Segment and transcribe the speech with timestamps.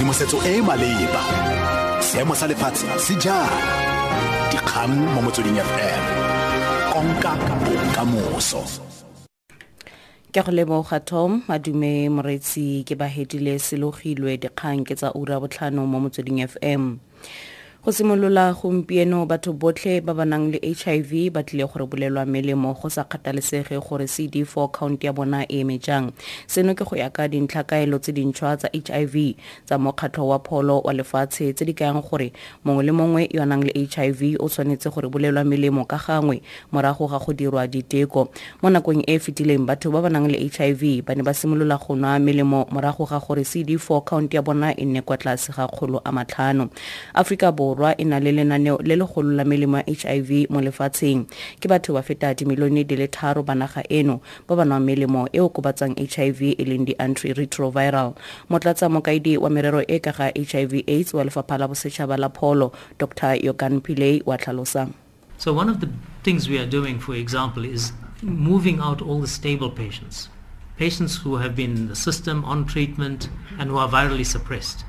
[0.00, 1.22] tshedimosetso e e maleba.
[2.00, 3.52] Seemo sa lefatshe se jang?
[4.50, 6.02] Dikgang mo motsweding fm
[6.92, 8.64] konka bokamoso.
[10.32, 11.44] Ke go leboga tom.
[11.48, 16.96] Madume moretsi ke bahedile selogilwe dikgang ke tsa ura botlhano mo motsweding fm
[17.82, 22.76] go simolola gompieno batho botlhe ba ba nang le hiv ba tlile gore bolelwa melemo
[22.76, 26.12] go sa kgathalesege gore cd4 count ya bona e eme jang.
[26.46, 29.34] Seno ke go ya ka dintlhakaelo tse dintšhwa tsa hiv
[29.64, 32.32] tsa mokgatlho wa pholo wa lefatshe tse di kayang gore
[32.64, 36.42] mongwe le mongwe yo a nang le hiv o tshwanetse gore bolelwa melemo ka gangwe
[36.72, 38.28] morago ga go dirwa diteko.
[38.60, 41.80] Mo nakong e e fetileng batho ba ba nang le hiv ba ne ba simolola
[41.80, 45.64] go nwa melemo morago ga gore cd4 count ya bona e nne kwa tlase ga
[45.64, 46.68] kgolo a matlhano.
[47.16, 51.30] Aforika borwa e na le lenaneo le legolo la melemo ya hiv mo lefatsheng.
[51.60, 55.28] Ke batho ba feta dimilione di le tharo ba naga eno ba ba nwang melemo
[55.32, 58.16] e okobatsang hiv e leng di-antiretroviral.
[58.50, 62.72] Motlatsa mokaedi wa merero e ka ga hiv aids wa lefapha la bosetšhaba la pholo
[62.98, 63.78] dr yogan
[64.26, 64.92] wa tlhalosa.
[65.38, 65.88] So one of the
[66.22, 67.92] things we are doing, for example, is
[68.22, 70.28] moving out all the stable patients,
[70.76, 74.84] patients who have been in the system on treatment and who are virally suppressed,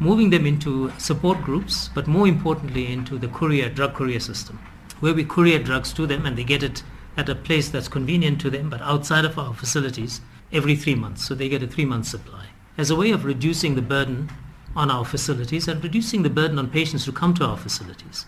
[0.00, 4.58] moving them into support groups, but more importantly into the courier drug courier system,
[5.00, 6.82] where we courier drugs to them and they get it
[7.16, 10.20] at a place that's convenient to them, but outside of our facilities
[10.52, 11.24] every three months.
[11.24, 14.30] So they get a three month supply as a way of reducing the burden
[14.76, 18.26] on our facilities and reducing the burden on patients who come to our facilities.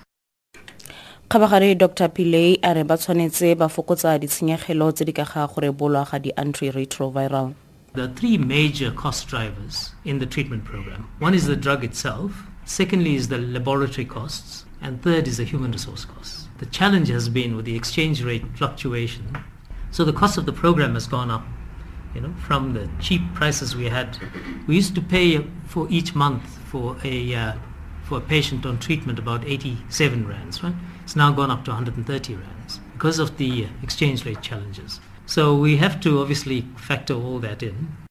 [1.28, 5.60] kgabagare dr pillay a re ba tshwanetse ba fokotsa ditshenyegelo tse di ka ga go
[5.60, 7.65] rebolwa ga di-antiretroviral
[7.96, 11.08] There are three major cost drivers in the treatment program.
[11.18, 15.72] One is the drug itself, secondly is the laboratory costs, and third is the human
[15.72, 16.46] resource costs.
[16.58, 19.38] The challenge has been with the exchange rate fluctuation.
[19.92, 21.46] So the cost of the program has gone up.
[22.14, 24.18] You know, from the cheap prices we had,
[24.66, 27.52] we used to pay for each month for a uh,
[28.02, 30.74] for a patient on treatment about 87 rands, right?
[31.02, 35.00] It's now gone up to 130 rands because of the uh, exchange rate challenges.
[35.26, 38.05] So we have to obviously factor all that in.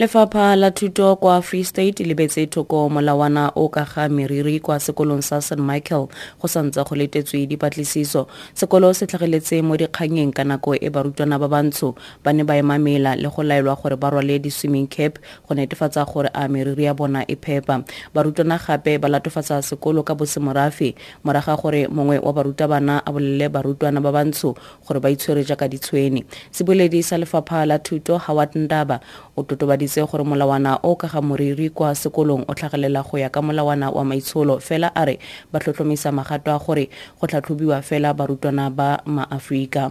[0.00, 4.80] Lefapha la thuto kwa free state le betse thoko molawana o ka ga meriri kwa
[4.80, 6.08] sekolong sa st michael
[6.40, 8.26] go santse go letetswe dipatlisiso.
[8.54, 11.94] Sekolo se tlhageletse mo dikganyeng ka nako e barutwana ba bantsho
[12.24, 16.30] ba ne ba emamela le go laelwa gore ba rwale di-swimming cap go netefatsa gore
[16.32, 17.84] a meriri ya bona e phepa.
[18.14, 20.94] Barutwana gape ba latofatsa sekolo ka bosemorafe
[21.24, 26.24] moraga gore mongwe wa barutabana a bolelele barutwana ba bantsho gore ba itshwere jaaka ditshweni
[26.50, 29.00] seboledi sa lefapha la thuto howard ndaba
[29.36, 29.42] o
[29.90, 33.90] totobaditse gore molawana o ka ga moriri kwa sekolong o tlhagelela go ya ka molawana
[33.90, 35.18] wa maitsholo fela a re
[35.52, 36.88] ba tlhotlhomisa magato a gore
[37.20, 39.90] go tlhatlhobiwa fela barutwana ba maaforika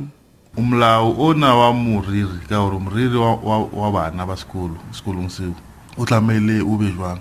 [0.57, 5.53] umlayo ona wa moriri ka gore moriri wa, wa, wa bana ba sekolo sekolong seo
[5.97, 7.19] o tlamehile o be jwang?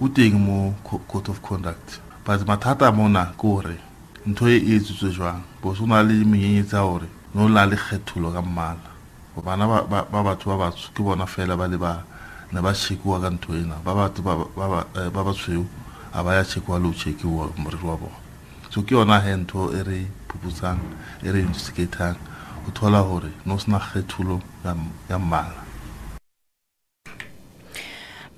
[0.00, 2.00] O teng mo co- code of conduct.
[2.24, 3.76] But mathata mona ke gore
[4.26, 5.42] ntho e e etsitswe jwang?
[5.62, 8.88] Bose o na le menyenyetsi ya gore no na le kgethollo ka mmala
[9.42, 12.02] bana ba ba- ba batho ba batsho ke bona fela ba le ba
[12.52, 13.76] ne ba chekiwa ka ntho ena.
[13.84, 14.86] Ba batho ba ba-
[16.34, 18.18] ya shekiwa le o shekiwa moriri wa bona.
[18.70, 20.78] So ke yona he ntho e re phuputsang
[21.22, 22.16] e re investigatang
[22.66, 24.40] o thola gore no sena kgethulo
[25.08, 25.64] ya mmala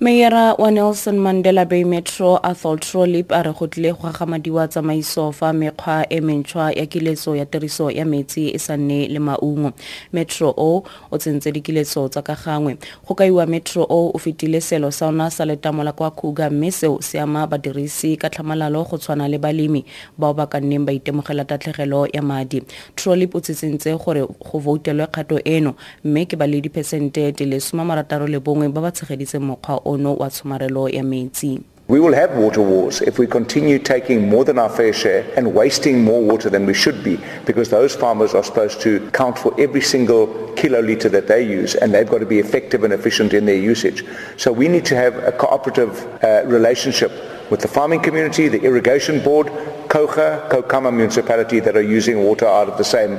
[0.01, 5.31] meyara wa nelson mandela bay metro athol trolip a re go tlile go gagamadiwa tsamaiso
[5.31, 9.71] fa mekgwa e mentšhwa ya kiletso ya tiriso ya metsi e sa nne le maungo.
[10.13, 12.77] Metro o o tsentse dikiletso tsa ka gangwe.
[13.07, 17.01] Go kaiwa metro o o fetile selo sa ona sa letamola kwa kruger mme seo
[17.01, 19.85] se ama badirisi ka tlhamalalo go tshwana le balemi
[20.17, 22.63] bao ba ka nneng ba itemogela tatlhegelo ya madi.
[22.95, 27.59] Trolip o tsitsintse gore go voutelwe kgato eno mme ke ba le diphesente di le
[27.59, 31.59] somamarataro le bongwe ba ba tshegeditseng mokgwa ono wa tshomarelo ya metsi
[31.91, 35.53] We will have water wars if we continue taking more than our fair share and
[35.53, 39.53] wasting more water than we should be because those farmers are supposed to count for
[39.59, 43.45] every single kiloliter that they use and they've got to be effective and efficient in
[43.45, 44.05] their usage.
[44.37, 47.11] So we need to have a cooperative uh, relationship
[47.51, 49.47] with the farming community, the irrigation board,
[49.89, 53.15] Kouga, Kou-Kamma municipality that are using water out of the same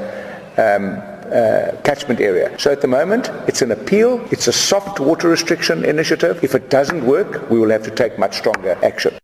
[0.57, 2.55] um, Uh, catchment area.
[2.59, 4.21] So at the moment, it's an appeal.
[4.31, 6.43] It's a soft water restriction initiative.
[6.45, 9.22] If it doesn't work, we will have to take much stronger action.